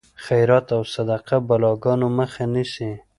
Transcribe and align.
خیرات 0.25 0.67
او 0.77 0.81
صدقه 0.93 1.37
د 1.43 1.45
بلاګانو 1.47 2.07
مخه 2.19 2.43
نیسي. 2.53 2.91